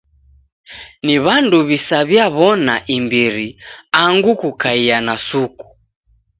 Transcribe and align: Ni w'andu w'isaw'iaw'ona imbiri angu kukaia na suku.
Ni 1.05 1.15
w'andu 1.23 1.57
w'isaw'iaw'ona 1.67 2.75
imbiri 2.95 3.47
angu 4.03 4.31
kukaia 4.41 4.97
na 5.05 5.15
suku. 5.27 5.67